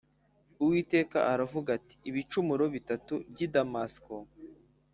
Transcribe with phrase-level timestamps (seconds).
[0.63, 4.13] Uwiteka aravuga ati “Ibicumuro bitatu by’i Damasiko